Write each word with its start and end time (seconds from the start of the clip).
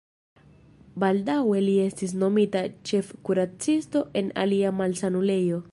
Baldaŭe 1.03 1.59
li 1.65 1.75
estis 1.83 2.15
nomita 2.23 2.65
ĉefkuracisto 2.91 4.05
en 4.23 4.35
alia 4.45 4.75
malsanulejo. 4.81 5.67